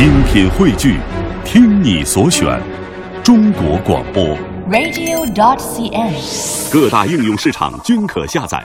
[0.00, 0.96] 精品汇聚，
[1.44, 2.58] 听你所选，
[3.22, 4.24] 中国广播。
[4.70, 6.72] radio.dot.cn，。
[6.72, 8.64] 各大应用市场均可下载。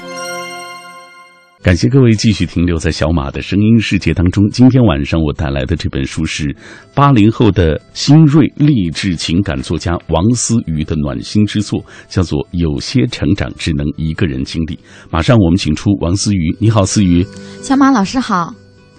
[1.62, 4.48] 感谢各位继续停留在小马的声音世界当中。
[4.50, 6.56] 今天晚上我带来的这本书是
[6.94, 14.76] 八零后的新锐励志情感作家王思雨的暖心之作，叫做《有些成长只能一个人经历》。
[15.12, 17.28] 马上我们请出王思雨，你好，思雨。
[17.62, 18.54] 小马老师好，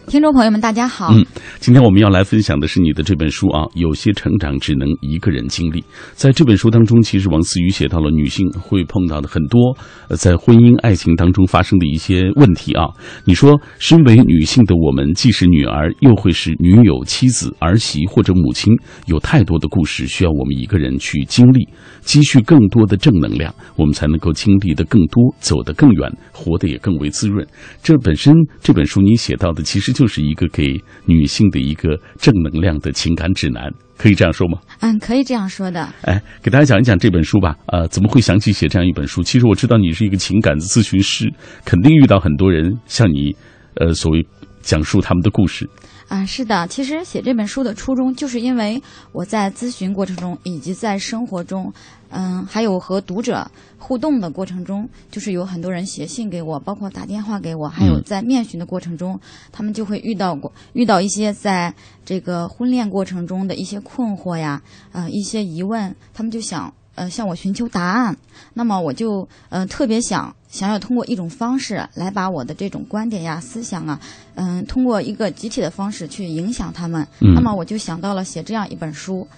[0.06, 1.08] 听众朋友们大家好。
[1.12, 1.26] 嗯，
[1.58, 5.82] 今天我们要来分享的是你的这本书啊，有些成长只能一个人经历。
[6.12, 9.76] 在这本书当中，其实王思雨写到了女性会碰到的很多
[10.08, 12.86] 呃在婚姻爱情当中发生的一些问题啊。
[13.24, 18.72] 你说，身为女性的我们，既是女儿，又会是女友、妻子、儿媳或者母亲，
[19.06, 21.68] 有太多的故事需要我们一个人去经历，
[22.02, 27.44] 积蓄更多的正能量，我们才能够经历的更多，走得更远，活得也更为滋润。
[27.82, 28.32] 这本身
[28.62, 34.58] 这本书你写到的，其实就是一个给女性的一个正能量的情感指南，可以这样说吗？
[34.80, 35.88] 嗯，可以这样说的。
[36.02, 37.56] 哎，给大家讲一讲这本书吧。
[37.68, 39.22] 呃，怎么会想起写这样一本书？
[39.22, 41.32] 其实我知道你是一个情感咨询师，
[41.64, 43.34] 肯定遇到很多人像你，
[43.76, 44.26] 呃，所谓
[44.62, 45.68] 讲述他们的故事。
[46.08, 51.72] 啊、是的，其实写这本书的初衷，就是因为我在咨询过程中，以及在生活中，
[52.10, 53.44] 嗯，还有和读者
[53.76, 59.18] 互动的过程中，就是有很多人写信给我，包括打电话给我，还有嗯在面询的过程中，
[59.50, 68.16] 他们就会遇到过遇到一些在这个婚恋过程中的一些困惑呀，呃，一些疑问，他们就想呃向我寻求答案。
[68.54, 74.00] 那么我就呃特别想想要通过一种方式来把我的这种观点呀、思想啊，
[74.36, 77.06] 嗯、通过一个集体的方式去影响他们。
[77.20, 79.28] 嗯那么我就想到了写这样一本书。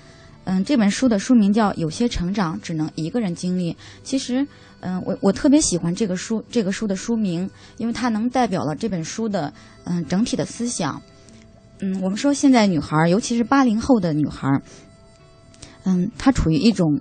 [0.45, 3.73] 嗯，这本书的书名叫《有些成长只能一个人经历》。
[4.05, 4.47] 其实，
[4.79, 9.53] 嗯，我我特别喜欢这个书，这个书的书名，因为它能代表了这本书的
[9.85, 11.03] 嗯整体的思想。
[11.81, 14.63] 嗯，我们说现在女孩儿，尤其是八零后的女孩儿，
[15.85, 16.99] 嗯，她处于一种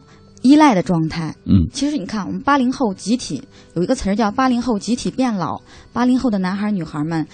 [0.47, 1.35] 依赖的状态。
[1.45, 3.43] 嗯其实你看，我们八零后集体
[3.75, 7.27] 有一个词儿叫“八零后集体变老”，八零后的男孩儿女孩儿们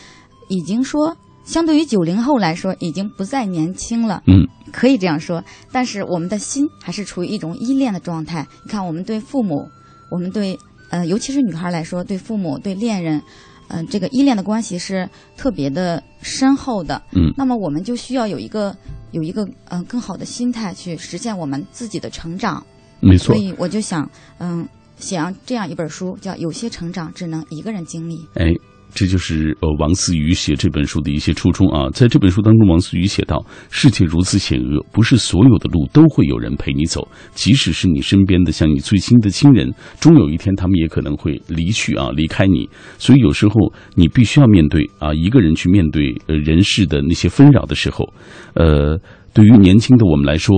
[0.50, 1.16] 已经说，
[1.46, 4.23] 相对于九零后来说，已经不再年轻了。
[4.25, 5.44] 嗯，可以这样说。
[5.72, 8.47] 但是我们的心还是处于一种依恋的状态。
[8.66, 9.68] 你看，我们对父母，
[10.09, 10.57] 我们对
[10.90, 13.22] 呃，尤其是女孩儿来说，对父母、对恋人，
[13.69, 15.07] 嗯、这个依恋的关系是
[15.38, 17.02] 特别的深厚的。
[17.16, 18.75] 嗯那么我们就需要有一个
[19.12, 22.63] 有一个嗯、呃更好的心态去实现我们自己的成长。
[23.03, 23.44] 没错所。
[23.44, 24.09] 以我就想，
[24.40, 28.16] 嗯，写上这样一本书，叫《有些成长只能一个人经历》。
[28.36, 28.53] 哎，
[28.94, 31.90] 这就是呃王思雨写这本书的一些初衷啊。
[31.90, 42.70] 在这本书当中，王思雨写道：“世界如此险恶，不是所有的路都会有人陪你走，即使是你身边的像你最亲的亲人，终有一天他们也可能会离去啊，离开你。
[42.97, 43.53] 所以有时候
[43.96, 48.08] 你必须要面对啊，一个人去面对呃人世的那些纷扰的时候，
[48.53, 48.97] 呃，
[49.34, 50.56] 对于年轻的我们来说。”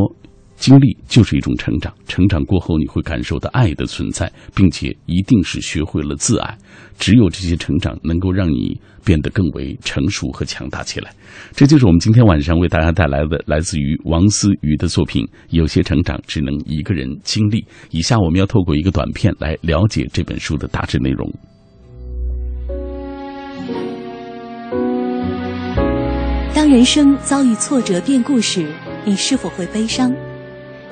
[0.57, 6.57] 经历就是一种成长，成长过后你会感受到爱的存在，并且一定是学会了自爱。
[6.97, 11.11] 只有这些成长能够让你变得更为成熟和强大起来。
[11.51, 17.61] 这就是我们今天晚上为大家带来的来自于王思雨的作品《有些成长只能一个人经历》。
[17.91, 21.29] 以下我们要透过一个短片来了解这本书的大致内容。
[26.55, 28.65] 当人生遭遇挫折变故时，
[29.05, 30.15] 你是否会悲伤？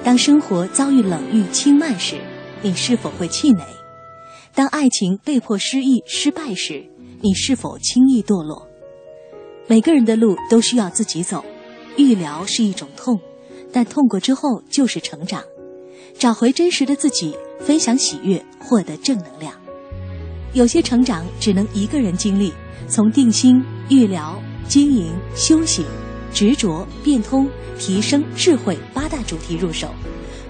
[0.04, 2.18] 当生活遭遇冷遇轻慢时，
[2.62, 3.64] 你是否会气馁？
[4.54, 6.84] 当爱情被迫失意失败时，
[7.22, 8.68] 你是否轻易堕落？
[9.66, 11.46] 每个人的路都需要自己走，
[11.96, 13.18] 愈疗是一种痛，
[13.72, 15.42] 但痛过之后就是成长，
[16.20, 19.54] 找回真实的自己，分享喜悦，获得正能量。
[20.52, 22.52] 有些成长只能一个人经历，
[22.90, 24.38] 从定心、愈疗、
[24.68, 25.86] 经营、修行、
[26.34, 29.88] 执着、变通、提升智慧八大主题入手，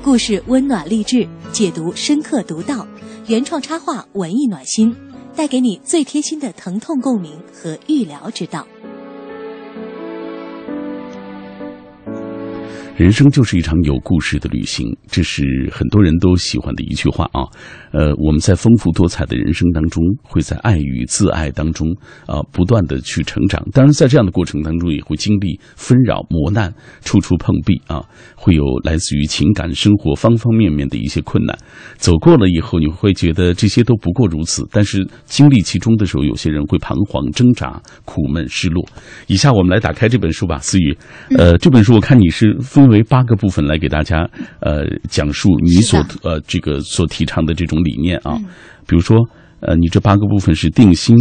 [0.02, 2.88] 故事温暖励志，解读深刻独到，
[3.28, 4.96] 原创插画文艺暖心，
[5.36, 8.66] 带给你最贴心的疼痛共鸣和愈疗之道。
[12.96, 17.42] 人生就是一场有故事的旅行，这是很多人都喜欢的一句话啊。
[17.92, 21.88] 呃，我们在丰富多彩的人生当中，会在爱与自爱当中
[22.28, 23.66] 啊、不断的去成长。
[23.72, 26.72] 当然，在这样的过程当中，也会经历纷扰、磨难，
[27.04, 28.04] 处处碰壁啊，
[28.36, 31.58] 会有来自于情感生活方方面面的一些困难。
[31.98, 34.68] 走过了以后，你会觉得这些都不过如此。
[34.72, 38.88] 但是经历其中的时候，有些人会彷徨、挣扎、苦闷、失落。
[39.26, 40.96] 以下我们来打开这本书吧，思雨。
[41.38, 48.38] 呃，这本书我看你是分为八个部分来给大家呃讲述你所呃这个所提倡的这种理念啊，
[48.86, 49.18] 比如说
[49.62, 51.16] 呃，你这八个部分是定心、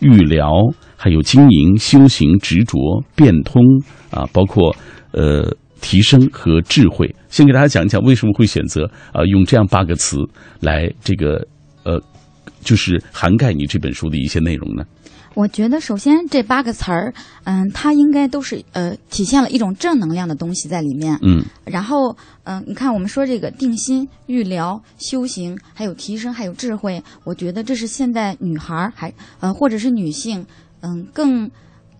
[0.00, 0.50] 预疗，
[0.94, 2.78] 还有经营、修行、执着、
[3.14, 3.62] 变通
[4.10, 4.76] 啊，包括
[5.12, 7.14] 呃提升和智慧。
[7.30, 10.18] 先给大家讲一讲为什么会选择啊用这样八个词
[10.60, 11.42] 来这个
[11.84, 11.98] 呃，
[12.60, 14.84] 就是涵盖你这本书的一些内容呢？
[15.36, 17.12] 我觉得，首先这八个词儿，
[17.44, 21.18] 嗯，它应该都是呃，体现了一种正能量的东西在里面。
[21.20, 21.44] 嗯。
[21.66, 30.46] 然后，嗯，你看，我们说这个定心、育疗、修行，还有提升，还有智慧，我觉得这是现代女孩儿还呃，或者是女性，
[30.80, 31.50] 嗯，更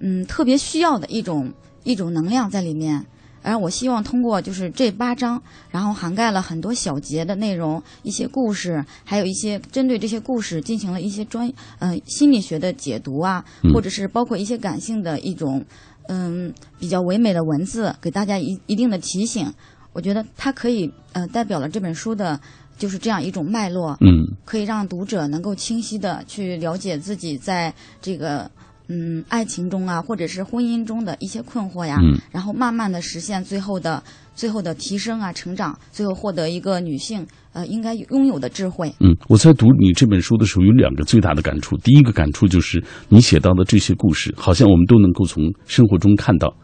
[0.01, 1.53] 嗯特别需要的一种
[1.85, 3.05] 一种能量在里面。
[3.47, 5.41] 然后我希望通过就是这八章，
[5.71, 11.49] 然后涵盖了很多小节的内容，一些故事，还有一些针对这些故事进行了一些专
[11.79, 15.65] 呃心理学的解读啊，或者是包括一些感性的一种
[16.09, 19.49] 嗯比较唯美的文字，给大家一一定的提醒。
[19.93, 22.41] 我觉得它可以呃代表了这本书的
[22.77, 27.73] 就是这样一种脉络，嗯，可以让读者能够清晰的去了解自己在
[28.03, 28.51] 这个。
[28.89, 34.03] 嗯，爱情中啊，或者是婚姻中的一些困惑呀，嗯，然后慢慢的实现最后的
[34.35, 38.95] 最后的提升啊，成长，最后获得一个女性呃应该拥有的智慧。
[39.01, 46.57] 嗯，我在读你这本书的时候有两个最大的感触，第一个感触就是你写到的这些故事，好像我们都能够从生活中看到。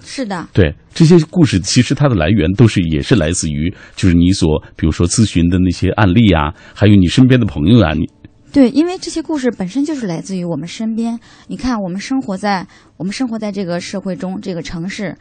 [0.00, 8.08] 是的，对这些故事，其实它的来源都是也是来自于就是你所比如说咨询的那些案例啊，还有你身边的朋友啊，你。
[8.52, 11.18] 对，因为这些故事本身就是来自于我们身边。
[11.48, 12.66] 你看，我们生活在
[12.96, 15.16] 我们生活在这个社会中，这个城市，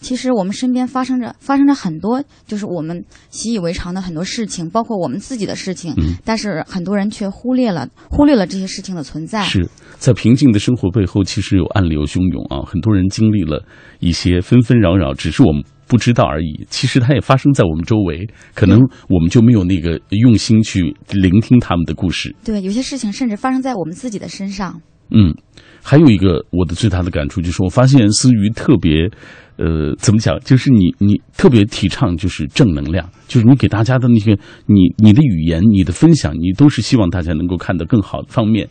[0.00, 5.92] 其实我们身边发生着发生着很多，就是我们习以为常的很多事情，包括我们自己的事情。
[5.98, 6.16] 嗯。
[6.24, 9.42] 但是很多人却忽略了忽略了这些事情的存在。
[9.42, 9.68] 是
[9.98, 12.64] 在平静的生活背后，其实有暗流汹涌啊！
[12.66, 13.62] 很多人经历了
[13.98, 15.62] 一些纷纷扰扰，只是我们。
[15.90, 18.78] 不知道而已，其实它也发生在我们周围，可能
[19.08, 22.32] 我们就没有那个用心去聆听他们的故事。
[22.44, 24.80] 对，有些事情甚至发生在我们自己的身上。
[25.10, 25.34] 嗯，
[25.82, 29.10] 还有一个我的最大的感触就是，我发现思雨特别，
[29.56, 30.38] 呃，怎么讲？
[30.44, 38.68] 就是你你特别提倡就是正能量，就是你给大家的那些你你的语言、你的分享，你都是希望大家能够看得更好的方面。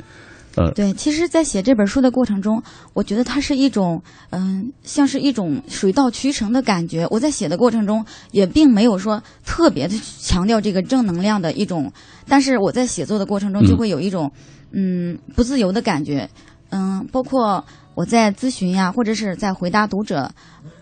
[0.56, 2.62] 呃，对，其实，在写这本书的过程中，
[2.94, 4.02] 我觉得它是一种，
[4.32, 7.08] 嗯，像是一种水到渠成的感觉。
[7.12, 11.94] 我在写的过程中，也并没有说特别的强调这个正能量的一种，
[12.28, 14.32] 但是我在写作的过程中就会有一种，
[14.72, 16.30] 嗯，不自由的感觉。
[16.72, 17.64] 嗯，包括
[17.96, 20.32] 我在咨询呀，或者是在回答读者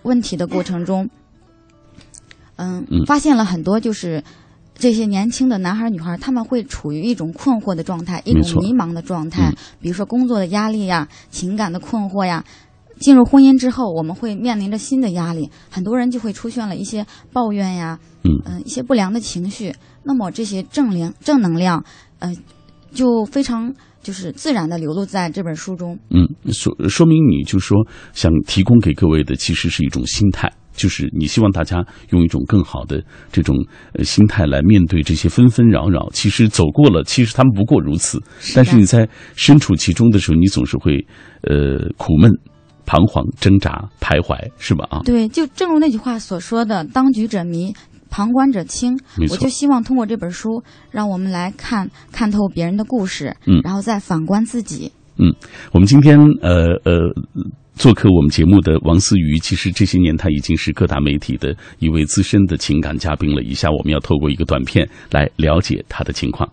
[0.03, 1.09] 问题的过程中，
[2.55, 4.23] 嗯，发现了很多就是。
[4.77, 9.51] 这些年轻的男孩女孩，他们会处于一种困惑的状态，一种迷茫的状态。
[9.81, 12.43] 比如说工作的压力呀，情感的困惑呀。
[12.99, 19.71] 进入婚姻之后，我们会面临着新的压力，很多人就会出现了一些抱怨呀，嗯，一些不良的情绪。
[20.03, 21.83] 那么这些正能正能量，
[22.17, 22.33] 呃，
[22.91, 23.71] 就非常
[24.01, 25.99] 就是自然的流露在这本书中。
[26.09, 27.77] 嗯，说说明你就说
[28.13, 30.51] 想提供给各位的，其实是一种心态。
[30.77, 33.57] 就是你希望大家用一种更好的这种
[33.93, 36.07] 呃心态来面对这些纷纷扰扰。
[36.13, 38.21] 其实走过了，其实他们不过如此。
[38.55, 41.05] 但是你在身处其中的时候，你总是会
[41.41, 42.31] 呃苦闷、
[42.85, 44.87] 彷徨、挣扎、徘徊，是吧？
[44.89, 47.73] 啊，对，就正如那句话所说的：“当局者迷，
[48.09, 48.97] 旁观者清。”
[49.29, 54.91] 我就希望通过这本书，让我们来看看透别人的故事，嗯，然后再反观自己。
[55.17, 55.33] 嗯，
[55.73, 57.11] 我们今天呃呃。
[57.77, 63.43] 做客我们节目的王思雨，其实这些年他已经是各大媒体的一位资深的情感嘉宾了。
[63.43, 66.49] 以下我们要透过一个短片来了解他的情况。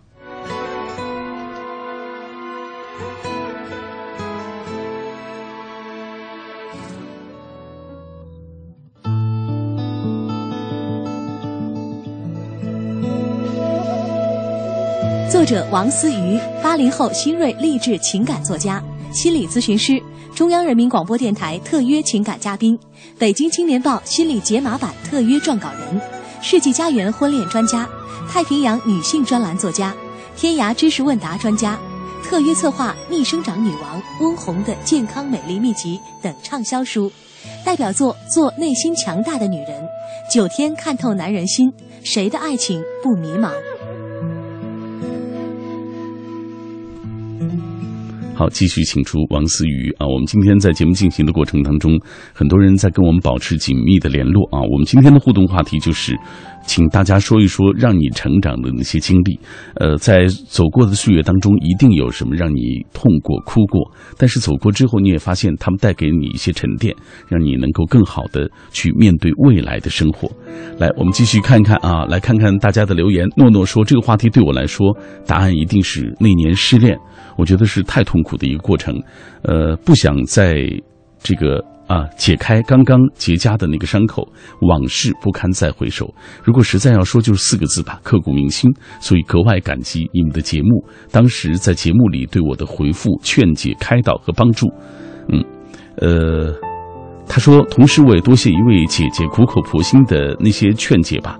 [15.29, 20.01] 作者王思雨，八零后新锐励志情感作家、心理咨询师。
[20.35, 22.77] 中央人民广播电台特约情感嘉宾，
[23.17, 26.01] 北京青年报心理解码版特约撰稿人，
[26.41, 27.87] 世纪佳缘婚恋专家，
[28.29, 29.95] 太平洋女性专栏作家，
[30.35, 31.79] 天涯知识问答专家，
[32.21, 37.09] 特约策划《逆生长女王》温红的健康美丽秘籍等畅销书，
[37.63, 39.81] 代表作《做内心强大的女人》，
[40.29, 41.71] 九天看透男人心，
[42.03, 43.53] 谁的爱情不迷茫？
[48.35, 50.05] 好，继续请出王思雨啊！
[50.05, 51.97] 我们今天在节目进行的过程当中，
[52.33, 54.59] 很多人在跟我们保持紧密的联络啊！
[54.59, 56.13] 我们今天的互动话题就是，
[56.67, 59.39] 请大家说一说让你成长的那些经历。
[59.75, 66.93] 呃，在走过的岁月当中，一定有什么让你痛过、哭过，但是走过之后，你也发现他们带给你一些沉淀，
[67.29, 70.29] 让你能够更好的去面对未来的生活。
[70.77, 73.25] 来，我们继续看看啊，来看看大家的留言。
[73.37, 74.93] 诺诺说，这个话题对我来说，
[75.25, 76.97] 答案一定是那年失恋。
[77.37, 79.01] 我觉得是太痛苦的一个过程，
[79.43, 80.55] 呃，不想在
[81.23, 84.27] 这个啊解开刚刚结痂的那个伤口，
[84.61, 86.13] 往事不堪再回首。
[86.43, 88.69] 如果实在要说，就是四个字吧，刻骨铭心。
[88.99, 94.67] 所以格外感激你们的节目，当时在节目里对我的回复、劝解、开导和帮助。
[95.29, 95.43] 嗯，
[95.97, 96.53] 呃，
[97.27, 101.39] 他说，同时我也多谢一位姐姐苦口婆心的那些劝解吧，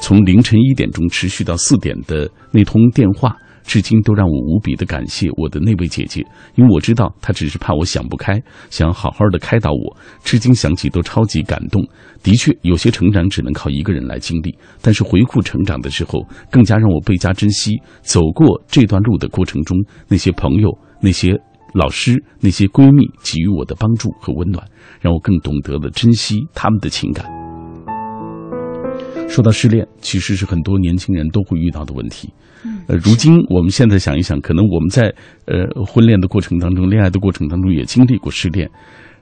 [0.00, 3.36] 从凌晨一点钟持续到四点的那通电话。
[3.66, 9.96] 至今都让我无比的感谢我的那位姐姐，因为我知道她只是怕我想不开，想好好的开导我。
[10.22, 11.84] 至今想起都超级感动。
[12.22, 19.76] 的确，有些成长只能靠一个人来经历，但是回顾成长的时候，更加让我倍加珍惜走过这段路的过程中
[20.08, 20.70] 那些朋友、
[21.00, 21.36] 那些
[21.74, 24.64] 老师、那些闺蜜给予我的帮助和温暖，
[25.00, 27.35] 让我更懂得了珍惜他们的情感。
[29.28, 32.32] 说到失恋，其实是很多年轻人都会遇到的问题。
[32.88, 35.14] 呃，如今我们现在想一想，可能我们在
[35.44, 38.68] 呃婚恋的过程当中、恋爱的过程当中也经历过失恋，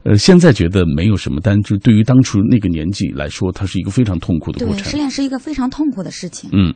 [0.05, 4.85] 呃，现在觉得没有什么，但就对于当初那个年纪来说，它是一个非常痛苦的过程。
[4.85, 6.49] 失恋是一个非常痛苦的事情。
[6.53, 6.73] 嗯，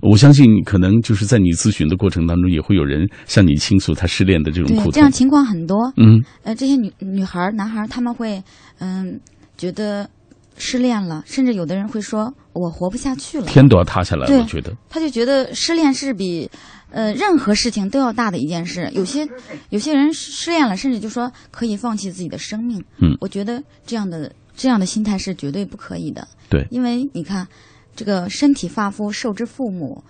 [0.00, 4.92] 我相信可能就是在你咨询的过程当中，也会有人向你倾诉他失恋的这种苦痛。
[4.92, 5.92] 这样情况很多。
[5.96, 8.42] 嗯，呃，这些女女孩、男孩他们会
[8.78, 9.20] 嗯
[9.58, 10.08] 觉得。
[10.56, 16.50] 失恋了，甚至有的人会说：“我活不下去了，天都要塌下来了。”我觉得他就觉得失恋是比
[16.90, 18.90] 呃任何事情都要大的一件事。
[18.92, 19.28] 有些
[19.70, 22.82] 有些人失恋了，甚至就说可以放弃自己的生命。
[22.98, 26.26] 嗯，我觉得这样的这样的心态是绝对不可以的。
[26.48, 27.46] 对，因为你看，
[27.94, 30.02] 这个身体发肤受之父母。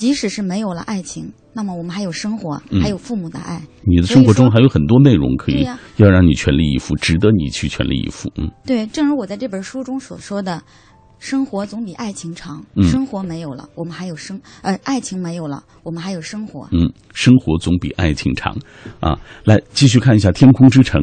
[0.00, 3.60] 即使是没有了爱情，那么我们还有生活，还有父母的爱。
[3.82, 5.62] 你的生活中还有很多内容可以
[5.98, 8.32] 要让你全力以赴，值得你去全力以赴。
[8.36, 10.62] 嗯，对，正如我在这本书中所说的，
[11.18, 12.64] 生活总比爱情长。
[12.82, 16.66] 生活没有了，我们还有生；呃，爱情没有了，我们还有生活。
[16.72, 18.56] 嗯，生活总比爱情长。
[19.00, 20.98] 啊，来继续看一下《天空之城》。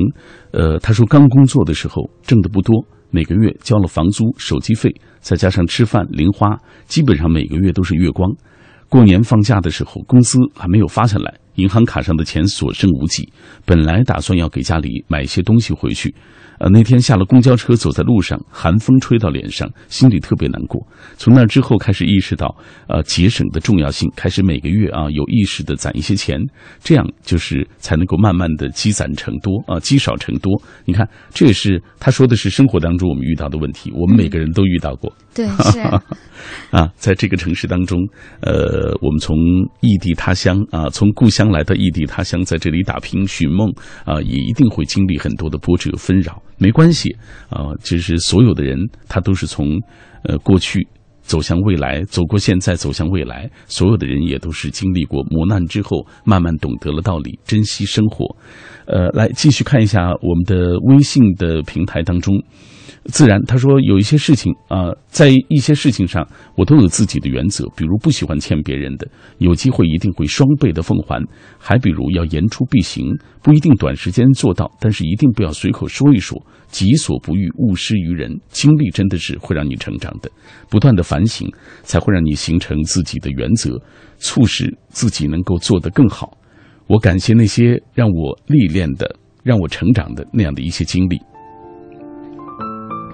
[0.54, 4.89] 呃，他说刚工作的时候挣的不多，每个月交了房租、手机费，
[5.20, 8.27] 再加上吃饭零花，基本上每个月都是月光。
[8.89, 13.32] 过年放假的时候，工资还没有发下来，银行卡上的钱所剩无几。
[13.66, 16.16] 本来打算要给家里买一些东西回去。
[16.60, 20.82] 呃，那天下了公交车，走在路上，寒风吹到脸上，心里特别难过。
[21.16, 22.48] 从那之后开始意识到，
[22.88, 26.40] 呃，节省的重要性，开始每个月啊有意识的攒一些钱，
[26.80, 30.52] 这样就是才能够慢慢的积攒成多啊，积少成多。
[30.84, 35.14] 你看，这也是他说的是生活当中我们遇到的问题，我们每个人都遇到过。
[35.36, 35.80] 对， 是
[36.72, 38.00] 啊，在这个城市当中，
[38.42, 39.38] 呃，我们从
[39.82, 43.72] 异地他乡啊，从故乡来到异地他乡，在这里打拼寻梦
[44.06, 46.42] 啊，也一定会经历很多的波折纷扰。
[46.58, 47.16] 没关系
[47.50, 48.77] 啊，其实所有的人
[49.08, 49.68] 他都是从
[50.24, 50.88] 呃过去
[51.22, 58.25] 走向未来，走过现在走向未来，所有的人也都是经历过磨难之后，慢慢懂得了道理，珍惜生活。
[58.86, 62.34] 呃，来继续看一下我们的微信的平台当中。
[63.06, 67.65] 自然，他说有一些事情啊，在一些事情上，我都有自己的原则。
[67.75, 71.22] 比如不喜欢欠别人的，有机会一定会双倍的奉还；
[71.58, 73.06] 还比如要言出必行，
[73.41, 76.41] 不一定短时间做到，但是一定不要随口说一说。
[76.70, 78.29] 己所不欲，勿施于人。
[78.50, 80.29] 经历真的是会让你成长的，
[80.70, 81.50] 不断的反省，
[81.84, 83.82] 才会让你形成自己的原则，
[84.17, 86.38] 促使自己能够做得更好。
[86.88, 91.17] 我感谢那些让我历练的、让我成长的那样的一些经历。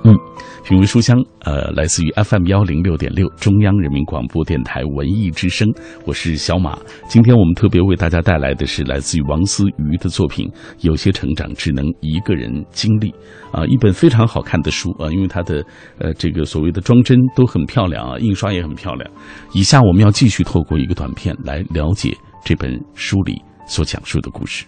[0.05, 0.13] 嗯，
[0.65, 5.65] 品味书香，呃，来自于 FM 幺零六点六中央人民广播电台文艺之声，
[6.05, 6.77] 我是小马。
[7.07, 10.45] 今天我们特别为大家带来的是来自于王思瑜的作品
[10.81, 13.11] 《有些成长只能一个人经历》
[13.57, 15.65] 啊，一本非常好看的书啊，因为它的
[15.99, 19.09] 呃这个所谓的装帧都很漂亮啊，印刷也很漂亮。
[19.53, 24.65] 以下我们要继续透过一个短片来了解这本书里所讲述的故事。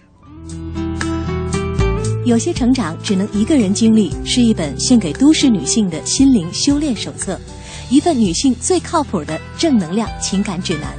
[2.26, 7.40] 有些成长只能一个人经历，是一本献给都市女性的心灵修炼手册，
[7.88, 10.92] 一份女性最靠谱的正能量情感指南。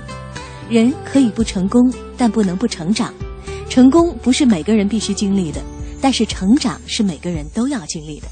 [0.69, 3.13] 人可以不成功，但不能不成长。
[3.67, 5.61] 成功不是每个人必须经历的，
[5.99, 8.27] 但是成长是每个人都要经历的。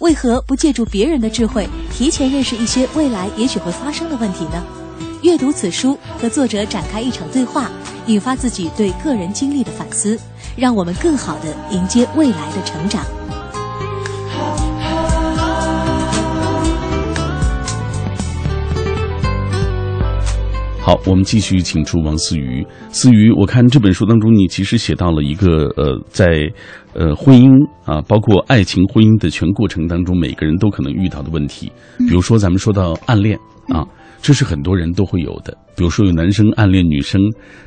[0.00, 4.62] 为何不借助别人的智慧，提前认识一些未来也许会发生的问题呢？
[5.22, 7.70] 阅读此书，和作者展开一场对话，
[8.06, 10.18] 引发自己对个人经历的反思。
[10.56, 13.04] 让我们更好的迎接未来的成长。
[20.80, 22.64] 好，我们继续请出王思雨。
[22.90, 26.48] 思雨，我看这本书当中，你其实写到了一个呃，在
[26.94, 27.50] 呃婚姻
[27.84, 31.72] 啊，包括爱情、婚姻的全过程当中，每个人都可能遇到的问题。
[31.98, 33.36] 比如说，咱们说到暗恋
[33.68, 33.84] 啊，
[34.26, 35.56] 这是很多人都会有的。
[35.76, 37.20] 比如说，有男生暗恋女生，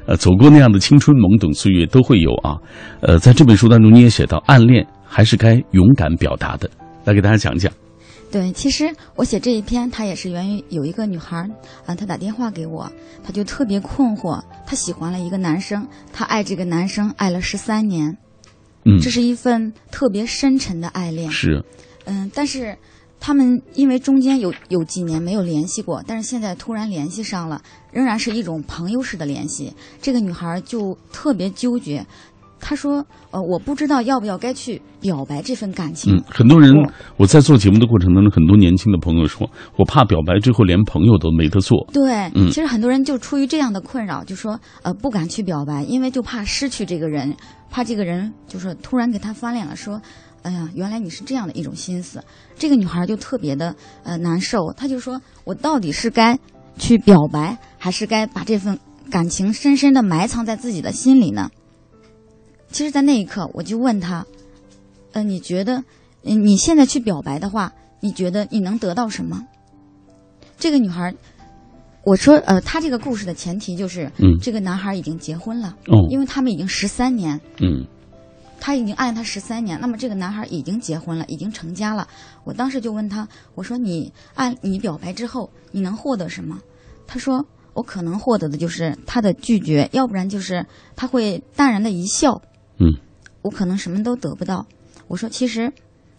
[0.06, 2.58] 呃，走过那样的青春懵懂岁月都会有啊。
[3.00, 6.70] 呃，在这本书当中，你也写到，暗恋还是该勇敢表达的。
[7.06, 7.72] 来给大家讲讲。
[8.30, 11.50] 对，其实我写这一篇，它也是源于有一个女孩儿
[11.86, 12.92] 啊，她打电话给我，
[13.24, 18.18] 她就特别困惑，她喜欢了一个男生，她爱这个男生爱了十三年，
[18.84, 21.32] 嗯，这是一份特别深沉的爱恋。
[21.32, 21.64] 是，
[22.04, 22.78] 嗯，但是
[23.20, 27.62] 他们因为中间有有几年没有联系过，但是现在突然联系上了，
[27.92, 32.06] 仍然是一种朋友式的联系，这个女孩儿就特别纠结。
[32.62, 36.14] 她说：“呃，我不知道要不要该去表白这份感情。
[36.14, 41.88] 嗯，很多人我我在做节目的过程当中，很多年轻的朋友说，我怕表白之后连朋友都没得做。
[41.94, 47.34] 对，嗯其实很多人就出于这样的困扰，就说呃不敢去表白，因为就怕失去这个人，
[47.70, 50.02] 怕这个人就是突然给他翻脸了，说，
[50.44, 52.24] 哎呀，原来你是这样的一种心思。
[52.58, 56.38] 这个女孩就特别的呃难受，她就说我到底是该
[56.78, 58.80] 去表白，还是该把这份
[59.10, 61.50] 感情深深的埋藏在自己的心里呢？
[62.72, 64.26] 其实，在那一刻，我就问她，
[65.14, 65.84] 呃，你觉得，
[66.24, 69.48] 呃你现在去表白的话，你觉得你能得到什么？
[70.58, 71.14] 这个女孩，
[72.04, 77.88] 我说，呃，她这个故事的前提就是，嗯这个男孩已经结婚了，哦，因为他们已经十三年，嗯
[78.60, 82.08] 他已经暗恋他十三年，那么这个男孩已经结婚了，已经成家了。
[82.44, 86.60] 我当时就问他，我说你暗你表白之后，你能获得什么？
[87.08, 92.42] 他说我可能获得的就是他的拒绝，要不然就是他会淡然的一笑。
[92.80, 92.94] 嗯，
[93.42, 94.66] 我可能什么都得不到。
[95.08, 95.72] 我说其实，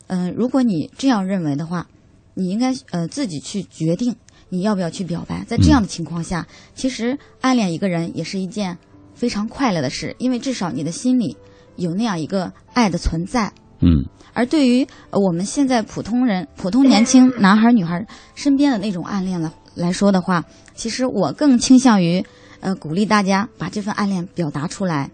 [0.09, 1.87] 嗯、如果你这样认为的话，
[2.35, 4.17] 你应该呃自己去决定
[4.49, 5.45] 你要不要去表白。
[5.45, 8.79] 在这样的情况下，其实暗恋一个人也是一件
[9.15, 11.37] 非常快乐的事，因为至少你的心里
[11.77, 13.53] 有那样一个爱的存在。
[13.81, 22.25] 嗯而对于呃我们现在普通人、普通年轻男孩、女孩身边的那种暗恋了来说的话，其实我更倾向于
[22.61, 25.11] 呃鼓励大家把这份暗恋表达出来。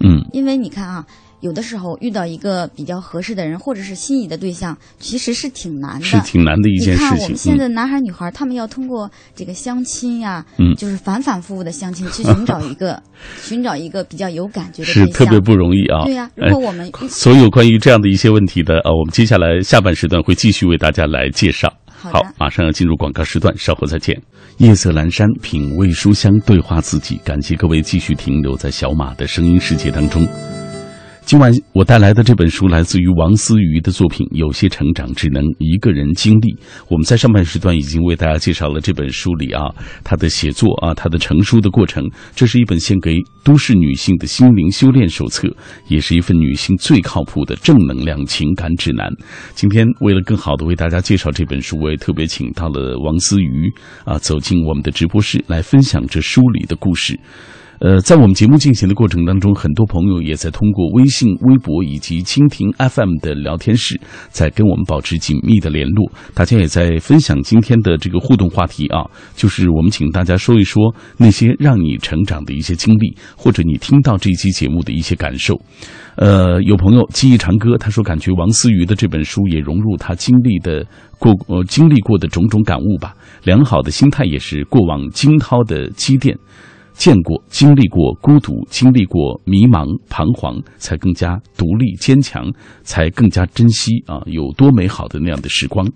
[0.00, 1.06] 嗯因为你看啊，
[1.40, 6.04] 有的时候遇到一个比较合适的人，或者是心仪的对象，其实是挺难的。
[6.04, 7.22] 是挺难的一件事情你看。
[7.22, 13.02] 我们现在嗯男孩女孩，他们要通过这个相亲呀、嗯就是反反复复的相亲，去寻找一个
[13.42, 15.24] 寻找一个比较有感觉的是对象。
[15.24, 16.04] 特别不容易啊。
[16.04, 21.72] 对呀、哎如果我们遇所有关于这样的一些问题的呃，我们接下来下半时段会继续为大家来介绍。
[21.98, 24.20] 好马上要进入广告时段，稍后再见。
[24.58, 27.18] 夜色阑珊，品味书香，对话自己。
[27.24, 30.26] 感谢各位继续停留在小马的声音世界当中。
[31.26, 36.54] 今晚我带来的这本书来自于王思雨的作品《有些成长只能一个人经历》。
[36.88, 39.64] 我们在上半时段已经为大家介绍了这本书里啊，
[40.04, 42.08] 它的写作啊，它的成书的过程。
[42.36, 45.48] 这是一本献给都市女性的心灵修炼手册，
[45.88, 49.12] 也是一份女性最靠谱的正能量情感指南。
[49.52, 53.68] 今天为了更好的为大家介绍这本书，我也特别请到了王思雨
[54.04, 57.18] 啊，走进我们的直播室来分享这书里的故事。
[57.78, 66.10] 呃，在我们节目进行的过程当中，很多朋友也在通过微信、微博以及蜻蜓 FM 的聊天室，在跟我们保持紧密的联络。
[66.34, 75.60] 大家也在分享今天的这个互动话题啊，就是我们请大家说一说那些让你成长的一些经历，或者你听到这一期节目的一些感受。
[76.16, 80.82] 呃，有朋友记忆长歌，他说感觉王思雨的这本书也融入他经历的
[81.18, 83.14] 过呃经历过的种种感悟吧。
[83.44, 86.34] 良好的心态也是过往惊涛的积淀。
[86.96, 92.50] 见过、经历过孤独，经历过迷茫、彷徨，才更加独立坚强，
[92.82, 95.86] 才更加珍惜啊，有多美好的那样的时光。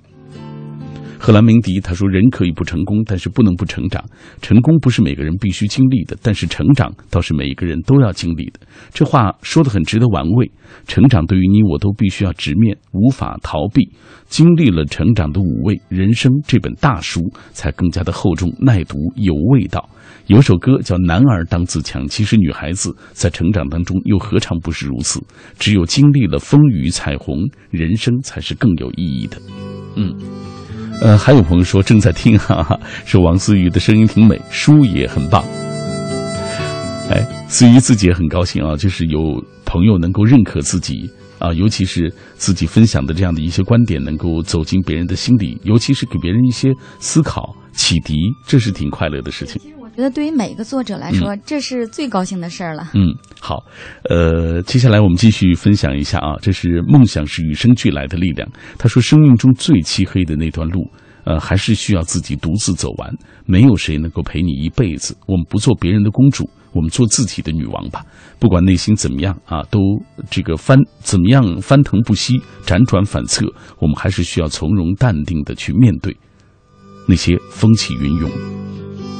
[1.23, 4.03] 荷兰鸣笛他说：“人可以不成功，但是不能不成长。
[4.41, 8.61] 成功不是每个人必须经历的，但是成长倒是每一个人都要经历的。”
[8.95, 10.51] 这话说得很值得玩味。
[10.87, 13.87] 成长对于你我都必须要直面，无法逃避。
[14.29, 17.21] 经历了成长的五味，人生这本大书
[17.53, 19.91] 才更加的厚重、耐读、有味道。
[20.27, 25.21] 有首歌叫《男儿当自强》，其实女孩子在成长当中又何尝不是如此？
[25.59, 29.37] 只有经历了风雨彩虹，人生才是更有意义的。
[29.97, 30.17] 嗯。
[31.01, 35.43] 呃，还有朋友说正在听，哈哈，说王思雨的声音挺美，书也很棒。
[37.11, 48.15] 哎，思雨自己也很高兴啊，就是有朋友能够认可自己啊，尤其是自己分享的这样的一些观点，能够走进别人的心里，尤其是给别人一些思考、启迪，
[48.47, 49.59] 这是挺快乐的事情。
[50.01, 52.89] 我觉得对于每个作者来说，这是最高兴的事儿了。
[52.95, 53.63] 嗯，好，
[54.09, 58.49] 呃，接下来我们继续分享一下啊，这是梦想是与生俱来的力量。
[58.79, 60.91] 他说，生命中最漆黑的那段路，
[61.25, 63.13] 呃，还是需要自己独自走完。
[63.45, 65.15] 没有谁能够陪你一辈子。
[65.27, 68.03] 我们不做别人的公主，我们做自己的女王吧。
[68.39, 69.81] 不管内心怎么样啊，都
[70.31, 73.45] 这个翻怎么样翻腾不息、辗转反侧，
[73.79, 76.17] 我们还是需要从容淡定的去面对
[77.07, 78.31] 那些风起云涌。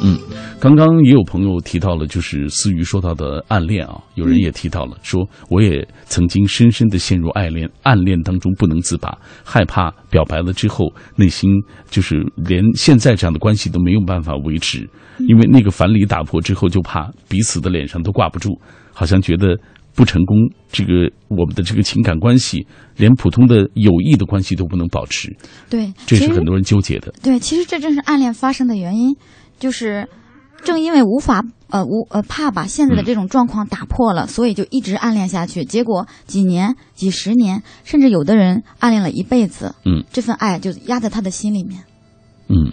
[0.03, 0.19] 嗯，
[0.59, 11.51] 刚刚也有朋友提到了，就是思雨说到的暗恋啊，有人也提到了，说我也曾经深深的陷入爱恋暗恋当中不能自拔，害怕表白了之后，内心
[11.91, 14.89] 就是连现在这样的关系都没有办法维持，
[15.29, 18.59] 因为那个樊篱打破之后，就怕彼此的脸上都挂不住，
[18.93, 19.59] 好像觉得
[19.95, 20.37] 不成功，
[20.71, 25.29] 这个我们的这个情感关系，连普通的友谊的关系都不能保持，
[25.69, 27.13] 对，这是很多人纠结的。
[27.23, 29.15] 对，其实这正是暗恋发生的原因，
[29.61, 30.09] 就是
[30.65, 35.65] 正因为无法呃无呃怕把现在的这种状况打破了，所以就一直暗恋下去。
[35.65, 41.81] 结果几年、几十年，甚至有的人暗恋了一辈子，嗯，这份爱就压在他的心里面。
[42.49, 42.73] 嗯，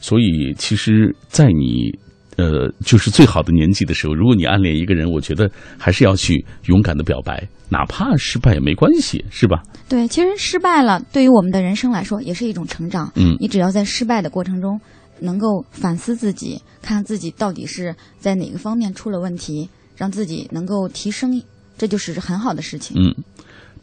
[0.00, 1.90] 所以其实，在你
[2.36, 9.62] 呃就是最好的年纪的时候，如果你暗恋一个人，我觉得还是要去勇敢的表白，哪怕失败也没关系，是吧？
[9.88, 13.10] 对，其实失败了，对于我们的人生来说，也是一种成长。
[13.16, 14.80] 嗯你只要在失败的过程中，
[15.20, 21.40] 能够反思自己，看自己到底是在哪个方面出了问题，让自己能够提升，
[21.78, 22.96] 这就是很好的事情。
[23.00, 23.14] 嗯，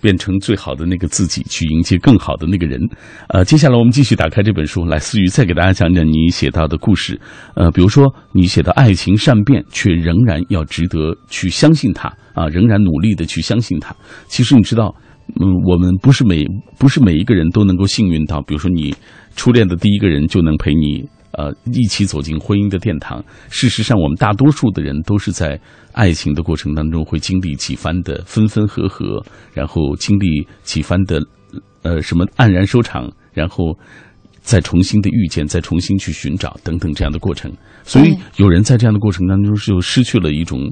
[0.02, 2.80] 变成最好的那个自己，去迎接更好的那个人。
[3.30, 7.20] 呃，接下来我们继续打开这本书，来思雨再给大家讲讲你写到的故事。
[7.56, 13.96] 呃，比如说你写到爱情善变，却仍然要值得去相信它啊，仍然努力的去相信它。
[14.28, 14.96] 其实你知道，
[15.39, 16.46] 嗯，我们不是每
[16.78, 18.94] 不是每一个人都能够幸运到，比如说你
[19.36, 21.08] 初恋的第一个人就能陪你。
[21.34, 23.24] 呃，一起走进婚姻的殿堂。
[23.50, 25.60] 事实上，我们大多数的人都是在
[25.94, 31.22] 爱情的过程当中会经历几番的分分合合，然后经历几番的
[31.84, 33.78] 呃什么黯然收场，然后
[34.41, 37.52] 再重新的遇见，再重新去寻找等等这样的过程。
[37.84, 40.72] 所以，有人在这样的过程当中就失去了一种